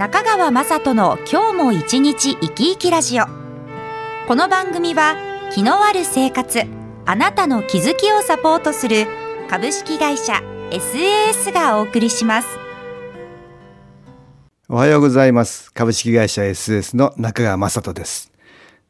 [0.00, 3.26] 中川雅人の今日も一日生き生きラジオ。
[4.26, 5.14] この番組は
[5.52, 6.62] 気のある生活
[7.04, 9.06] あなたの気づきをサポートする
[9.50, 10.40] 株式会社
[10.70, 12.48] SAS がお送りします。
[14.70, 15.70] おはようございます。
[15.74, 18.32] 株式会社 SAS の中川雅人です。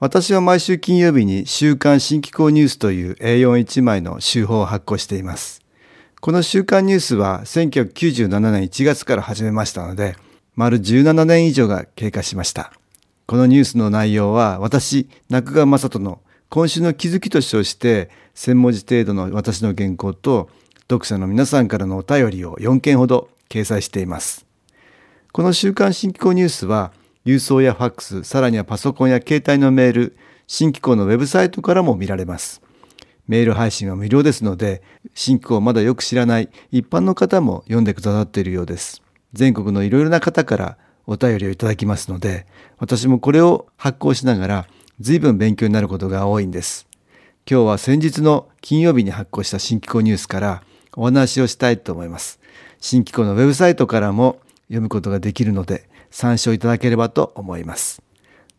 [0.00, 5.62] 私は毎週金曜日に週刊新機構ニュースという A41 枚の週報を発行しています。
[6.20, 10.16] この週刊ニュースは1997年1月から始めましたので
[10.56, 12.72] 丸17年以上が経過しました。
[13.26, 20.48] このニュースの内容は私、中川雅人の今週の気づきと称して1000文字程度の私の原稿と
[20.88, 24.46] 読者の皆さんからのお便りを4件ほど掲載しています。
[25.30, 26.92] この週刊新機構ニュースは
[27.26, 32.62] 郵送やファックス、さらにはパソコンや携帯のメール、新機構のウェブサイトからも見られます。
[33.28, 34.82] メール配信は無料ですので、
[35.12, 39.02] 新機構をまだよく知らない一般の方も読んでくださっているようです。
[39.36, 42.46] 全国のいろいろな方からお便りをいただきますので、
[42.78, 44.66] 私もこれを発行しながら
[44.98, 46.86] 随分勉強になることが多いんです。
[47.48, 50.62] 今日は先日の金曜日に発行した新機構ニュースから
[50.96, 52.40] お話をしたいと思います。
[52.80, 58.02] 新機構のウェブサイトからも読むことができるので参照いただければと思います。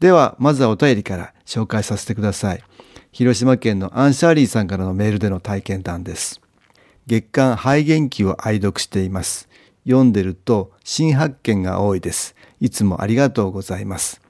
[0.00, 2.62] では、まずはお便りから紹介させてください。
[3.10, 6.40] 広島県のアンシャーリーさんからのメールでの体験談です。
[7.06, 9.47] 月刊肺元気を愛読しています。
[9.88, 12.36] 読んでると新発見が多いです。
[12.60, 14.20] いつもありがとうございます。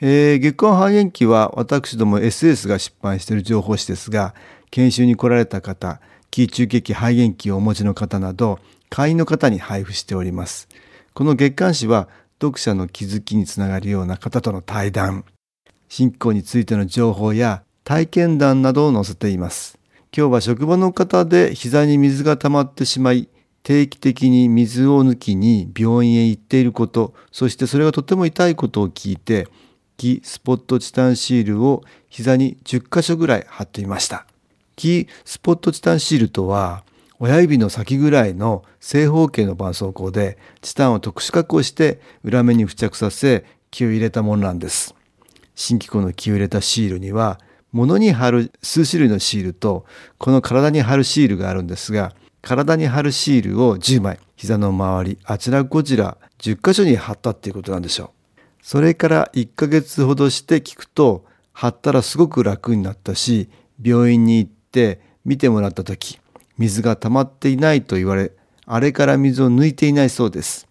[0.00, 4.34] えー、月刊半減期は私ども SS が出版している情報誌ですが、
[4.70, 6.00] 研修に来られた方、
[6.30, 10.68] 気中血肺元気をお持ちの方など、会員の方に配布しております。
[11.14, 12.08] この月刊誌は
[12.40, 15.24] 読者の気づきにつながるような方との対談、
[15.88, 19.78] 信仰についての情報や体験談などを載せています。
[20.16, 23.28] 今日は職場の方で膝に水が溜まってしまい、
[23.66, 29.48] 定期的に水を抜きに病院へ行っていること、そしてそれがとても痛いことを聞いて、
[29.96, 34.24] キスポットチタンシールを膝に10箇所ぐらい貼ってみました。
[34.76, 36.84] キスポットチタンシールとは、
[37.18, 44.94] 親指の先ぐらいの正方形の絆創膏でチタンを特殊加工して裏面に付着させ気を入れたものなんです。
[45.56, 47.40] 新機構の気を入れたシールには
[47.72, 49.86] 物に貼る数種類のシールと
[50.18, 52.14] この体に貼るシールがあるんですが
[52.46, 58.40] 体に貼るシールを10枚、膝の周り、あちらこちら10箇所に貼ったっていうことなんでしょう。
[58.62, 63.48] それから1ヶ月ほどして聞くと、貼ったらすごく楽になったし、
[63.82, 66.20] 病院に行って見てもらった時、
[66.56, 68.30] 水が溜まっていないと言われ、
[68.64, 70.68] あれから水を抜いていないそうです。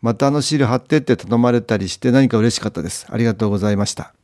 [0.00, 3.06] またあのシール貼ってって頼まれたりして何か嬉しかったです。
[3.10, 4.14] ありがとうございました。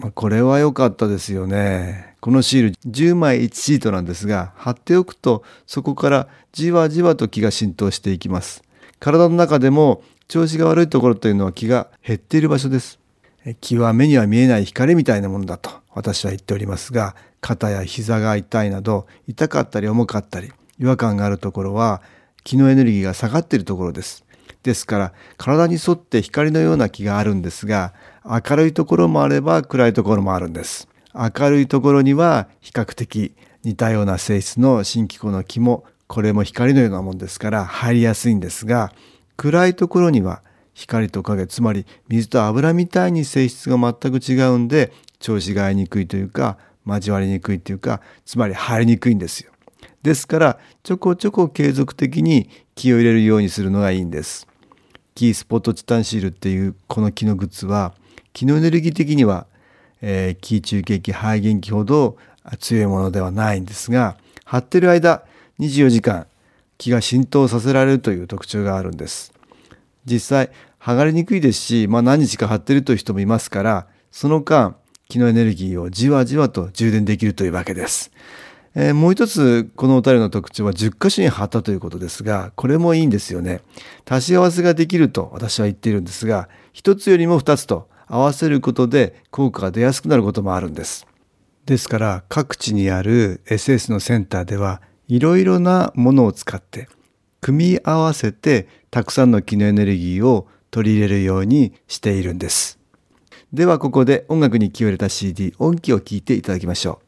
[0.00, 2.14] まあ、これは良かったですよね。
[2.20, 8.62] このシール10枚1シートなんですが、貼っておくとそこからじわじわと気が浸透していきます。
[9.00, 12.98] 体の中でも調子が悪いところというのは気が減っている場所です。
[13.60, 22.02] 気は目には見えない光みたいなものだと私は言っておりますが、肩や膝が痛いなど痛かったり重かったり違和感があるところは
[22.44, 24.25] 気のエネルギーが下がっているところです。
[24.66, 27.94] ですから体に沿って光のような気があるんですが
[28.24, 30.88] 明るいところもあれば暗いところもあるんです。
[31.14, 33.32] 明るいところには比較的
[33.62, 38.92] 似たような性質の新機構の木もこれも光のようなもんですから入りやすいんですが
[39.36, 40.42] 暗いところには
[40.74, 49.52] 光と影つまり水と油みたいに性質が全く違うんで調子が合いにくいというか交わりにくいというかつまり入りにくいんですよ。
[50.02, 54.46] ですからちょこちょこ継続的に気を入れるようにするのがいいんです。
[55.16, 57.92] キースポットチタンシールっていうこの木のグッズは
[58.32, 59.48] 気のエネルギー的には
[60.02, 62.16] えー、気中血肺元気ほど
[62.60, 65.24] 強いものではないんですが、貼ってる間
[65.58, 66.26] 24時間
[66.78, 69.32] 気が浸透させられるという特徴があるんです。
[70.04, 70.50] 実際、
[70.80, 74.76] 剥がれにくいですし、まあ何日か貼ってるという人もいますから、その間、
[75.08, 78.12] 気のエネルギーをじわじわと充電できるというわけです。
[78.78, 83.62] えー、もう一つ、このお便りの特徴は10箇所に貼ったということですが、これもいいんですよね。
[84.08, 91.06] 足し合わせができると私は言っているんですが、一つよりも二つと合わせることで効果が出やすくなることもあるんです。
[91.64, 96.88] ですから各地にある SS のセンターではいろいろなものを使って
[97.40, 102.78] 組み合わせてたくさんの気のエネルギーを取り入れるようにしているんです。
[103.52, 107.05] ではここで音楽に気を入れた CD 音機を聴いていただきましょう。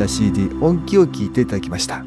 [0.00, 2.04] た CD 音機を聴いていただきました。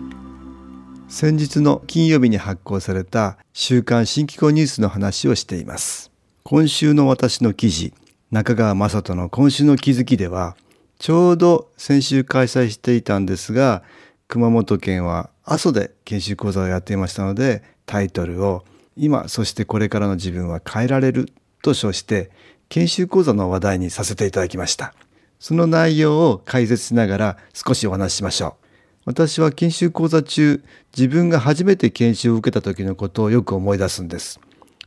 [1.08, 6.12] 先日の金曜日に発行された週刊新機構ニュースの話をしています。
[6.44, 7.94] 今週の私の記事
[8.32, 10.58] 中川雅人の今週の気づきでは
[10.98, 13.84] ちょうど先週開催していたんですが
[14.28, 18.66] 熊本県は阿蘇で研修講座をやっていましたのでタイトルを
[18.98, 21.32] 今そしてこれからの自分は変えられる
[21.62, 22.32] と称して
[22.70, 24.94] 研修講座の話題にさせていただきました。
[25.44, 29.02] その内容を解説しながら少しお話ししましょう。
[29.04, 30.64] 私は研修講座中、
[30.96, 34.40] 自分が初めて研修を受けた時のことをよく思い出すんです。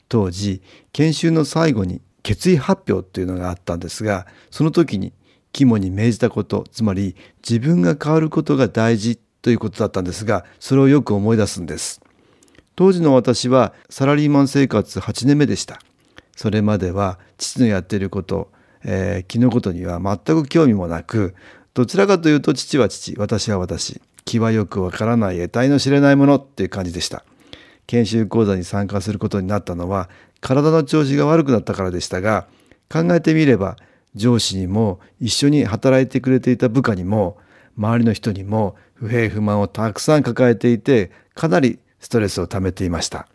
[0.09, 0.63] 当時、
[0.95, 5.13] 研修の最後に決意発表というのがあったんですが、その時に
[5.53, 7.17] 肝に銘じたこと、つまり
[7.47, 12.01] 自分が変わることが大事ということだったんですが、それをよく思い出すんです。
[12.77, 15.81] 当時の私はサラリーマン生活8年目でした。
[16.35, 18.56] それまでは父のやっていること、
[18.89, 21.35] えー、気のことには全く興味もなく
[21.75, 27.25] どちらかというと父は父私は私気はよくわからない得体の知れないものっていう感じでした。
[27.87, 30.09] 研修講座に参加することになったのは
[30.41, 32.47] 体の調子が悪くなったからでしたが
[32.91, 33.77] 考えてみれば
[34.15, 37.39] 上司にも一緒に働いてくれていた部下にも
[37.77, 43.29] 周りの人にも不平不満をたくさん抱えていてかなりストレスを溜めていました。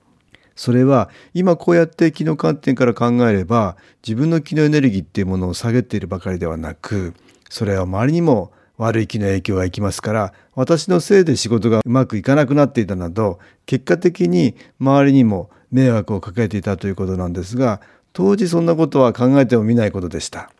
[0.62, 3.78] それは今こうやって気の観点から考えれば
[4.08, 7.16] 自分の気のエネルギーっていうものを下げているばかりではなく
[7.50, 17.82] それは周りにも悪い気の影響がいきますから私のせいで仕事がうまくいかなくなっていたなど結果的に周りにも迷惑をかけていたということなんですが
[18.14, 20.52] 当時そんなことは考えてもみないことでした。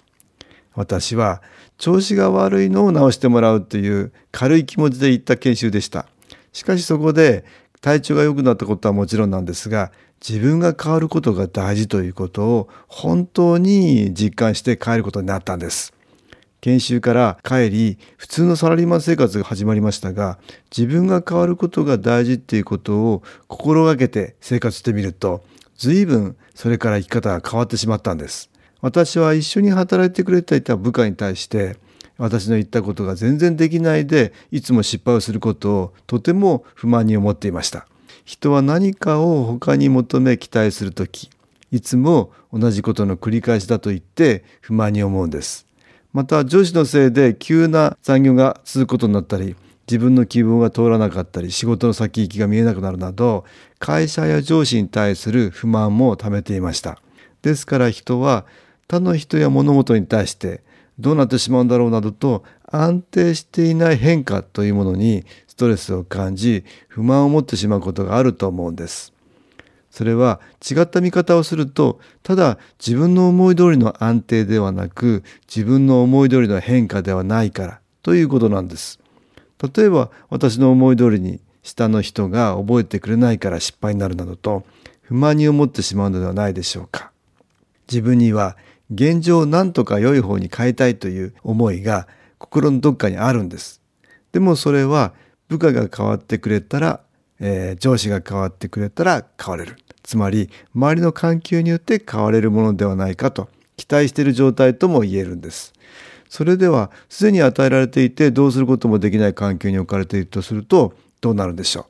[0.74, 1.44] 私は
[1.78, 6.08] 調子が悪いのを直してもらうという軽い気持ちで行った研修でした。
[6.54, 7.46] しかしそこで
[7.82, 9.92] 体調が良くなったことはもちろんなんですが
[10.26, 15.94] 自分が変わることが大事ということを本当に実感して帰ることになったんです。
[16.62, 20.38] 研修から帰り普通のサラリーマン生活が始まりましたが
[20.76, 25.44] 自分が変わることが大事っていうことを心がけて生活してみると
[25.76, 28.52] 随分それから生き方が変わってしまったんです。
[28.82, 31.78] 私は一緒に働いてくれていた部下に対して
[32.22, 37.88] 私の言ったことが全然できないでいつも失敗をすることをとても不満に思っていました。
[38.26, 41.32] 人は何かを他に求め期待する時
[41.72, 45.66] いつも同じことの繰り返しだと言って不満に思うんです。
[46.14, 49.56] また上司のせいで急な残業が続くことになったり
[49.88, 53.46] 自分の希望が通らなかったり仕事の先行きが見えなくなるなど
[53.80, 57.02] 会社や上司に対する不満も溜めていました。
[57.42, 58.46] ですから人は
[58.88, 60.62] 他の人や物事に対して
[61.00, 69.14] どうなってしまうんだろうなどと安定していない変化というものにストレスを感じ不満を持ってしまうことがあると思うんです。
[69.90, 79.00] それは違った見方をするとただ自分の思い通りの安定ではなく自分の思い通りの変化ではないからということなんです。
[79.76, 84.64] 例えば私の思い通りに下の人が覚えてくれないから失敗になるなどと
[85.02, 87.12] 不満に思ってしまうのではないでしょうか。
[87.88, 88.56] 自分には
[88.94, 92.08] 現状を何とか良い方に変えたいという思いが
[92.38, 93.82] 心のどっかにあるんです。
[94.32, 95.14] でもそれは
[95.48, 97.02] 部下が変わってくれたら、
[97.40, 99.78] えー、上司が変わってくれたら変われる。
[100.04, 105.74] つまり周りの環境によって変われるものではないかと期待している状態とも言えるんです。
[106.28, 111.86] それではすでに与えられていてどうすることもできない環境に置かれているとするとどうなるでしょう？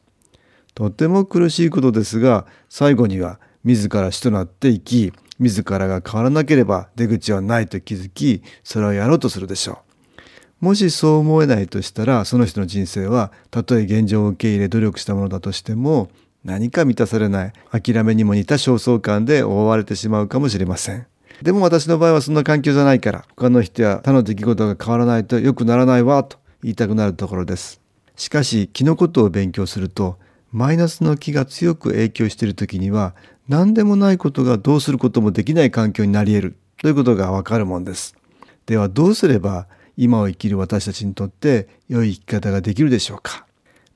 [0.73, 9.79] とても苦しいことですが最後には自ら主となって生き、自らが変わらなければ出口はないと気づき、それをやろうとするでしょ
[10.61, 10.65] う。
[10.65, 16.11] もしそう思えないとしたら、その人の人生は、たとえ現状を受け入れ努力したものだとしても、
[16.45, 21.07] 何か満たされない、諦めにも似た焦燥感で覆われてしまうかもしれません。
[21.41, 27.81] でも私の場合はそんな環境じゃないから、他の人や他の出来事が変わらないと良くならないわ、と言いたくなるところです。
[28.15, 30.19] しかし、気のことを勉強すると、
[30.51, 33.15] マイナスの気が強く影響している時には、
[33.51, 38.15] 何でもないことがどうすることもできない環境になり得るということがわかるもんです。
[38.65, 39.67] ではどうすれば
[39.97, 43.45] 今を生きる私たちにとって良い生き方ができるでしょうか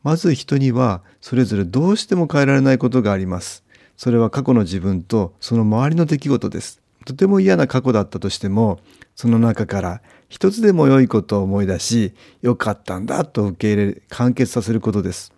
[0.04, 3.64] まず人にはそれぞれどうしても変えられないことがあります。
[3.96, 6.82] それは過去の自分とその周りの出来事です。
[7.06, 8.82] とても嫌な過去だったとしても、
[9.16, 15.32] その中から一つでも良いことを思い出し、良かったんだと受け入れ、完結させることです。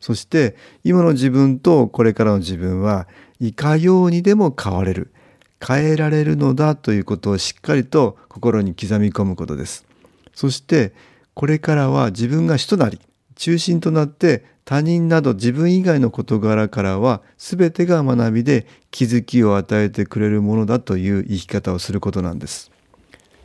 [0.00, 3.06] そして今の自分とこれからの自分は
[3.40, 5.12] いかようにでも変われる。
[5.66, 9.86] 変えられるのだということをしっかりと心に刻み込むことです。
[10.34, 10.92] そして
[11.34, 12.98] これからは自分が主となり
[13.36, 22.70] 中心となって他人など自分以外の事柄からは全てが学びで気づきを与えてくれるものだという生き方をすることなんです。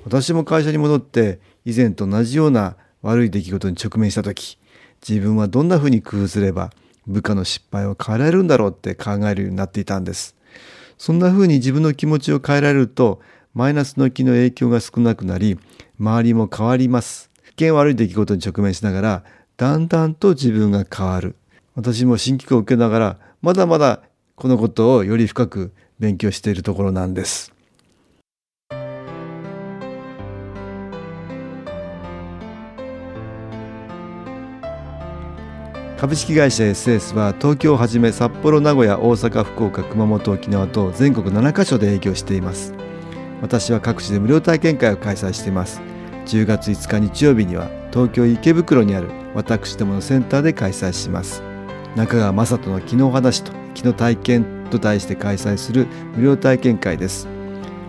[0.04, 4.58] 私も会社に戻って以前と同じような悪い出来事に直面した時
[5.08, 6.72] 自分はどんなふうに工夫すれば
[7.08, 10.36] 部下の失敗を変えられるんだろうって考えるようになっていたんです。
[10.98, 13.22] そんなふうに自分の気持ちを変えられると、
[13.54, 15.60] マイナスの気の影響が少なくなり、
[16.00, 17.30] 周りも変わります。
[17.50, 19.24] 一見悪い出来事に直面しながら、
[19.58, 21.36] だんだんと自分が変わる。
[21.76, 24.02] 私も新機構を受けながら、まだまだ
[24.36, 27.55] このことをより深く勉強しているところなんです。
[36.06, 42.76] 株式会社 SS は東京をはじめ札幌名古屋大阪福岡熊本沖縄と全国7カ所で営業しています。
[43.42, 45.82] 私は各地で無料体験会を開催しています。
[46.28, 51.42] 10月5日日曜日には東京池袋にある私どものセンターで開催します。
[51.96, 57.28] 中川雅人の昨日話と昨日体験と題して開催する無料体験会です。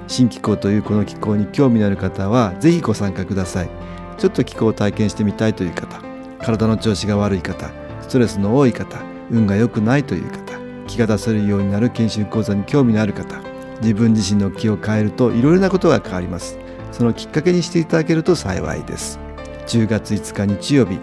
[0.08, 3.68] 新気候というこの気候に興味のある方はぜひご参加ください。
[4.16, 6.00] ちょっと気候を体験してみたいという方
[6.38, 7.70] 体の調子が悪い方
[8.06, 9.00] ストレスの多い方
[9.32, 13.42] 運が良くないという方気が出せるようになる研修講座に興味のある方
[13.82, 16.56] 自分自身の気を変えるといろいろなことが変わります。
[16.92, 19.18] そのきっかけにしていただけると幸いです。
[19.66, 21.00] 10月5日日曜日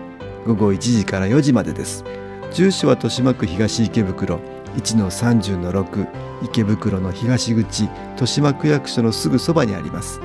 [0.47, 2.05] 午後1時から4時までです。
[2.53, 4.39] 住所は豊島区東池袋
[4.77, 6.07] 1-30-6
[6.43, 10.21] 池袋の東口豊島区役所のすぐそばにあります。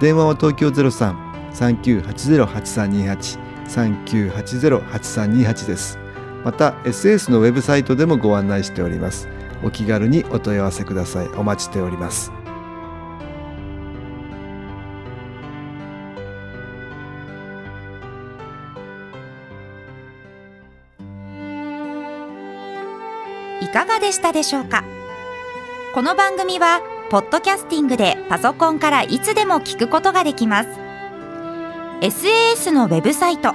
[0.00, 5.98] 電話は東京03-3980-8328 3980-8328です。
[6.44, 9.28] また SS のウェブサイトでもご案内しております。
[9.62, 11.28] お気軽にお問い合わせください。
[11.36, 12.32] お待ちしております。
[23.60, 24.82] いかがでしたでしょうか？
[25.94, 26.80] この番組は
[27.10, 30.70] ポッドキャスティングでパソコンからいつでも聞くことができます。
[32.00, 33.54] SAS のウェブサイト